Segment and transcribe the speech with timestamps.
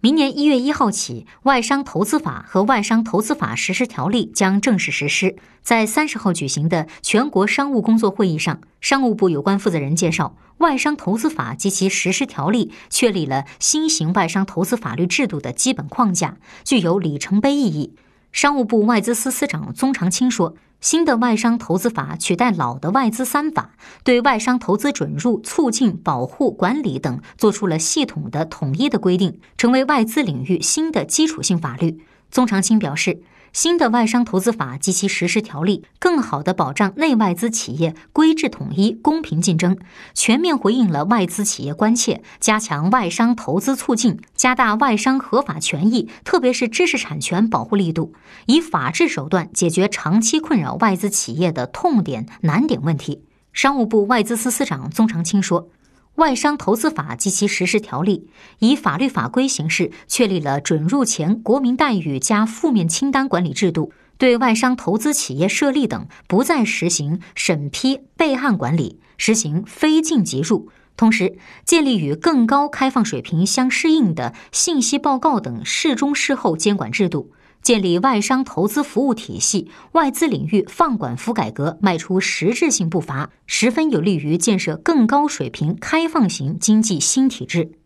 [0.00, 5.34] 明年一月一号起，《外商投资法》和《外商投资法实施条例》将正式实施。
[5.60, 17.96] 在三十号举行的全国商务工作会议上，商务部有关负责人介绍，《外商投资法》及其实施条例确立了新型外商投资法律制度的基本框架，具有里程碑意义。
[18.30, 20.54] 商务部外资司司长宗长青说。
[20.80, 23.72] 新的外商投资法取代老的外资三法，
[24.04, 31.98] 对外商投资准入、促进、保护、管理等做出了系统的统一的规定，成为外资领域新的基础性法律。
[32.30, 33.22] 宗长青表示。
[33.52, 39.76] 新的外商投资法及其实施条例，更好地保障内外资企业规制统一、公平竞争，
[40.14, 48.12] 全面回应了外资企业关切，加强外商投资促进，加大外商合法权益，特别是知识产权保护力度，
[48.46, 53.24] 以法治手段解决长期困扰外资企业的痛点难点问题。
[53.52, 55.68] 商务部外资司司长宗长青说。
[56.18, 77.30] 外商投资法及其实施条例以法律法规形式确立了准入前国民待遇加负面清单管理制度，对外商投资企业设立等不再实行审批备案管理，实行非进即入，同时建立与更高开放水平相适应的信息报告等事中事后监管制度。
[77.62, 87.77] 建立外商投资服务体系，外资领域放管服改革迈出实质性步伐，十分有利于建设更高水平开放型经济新体制。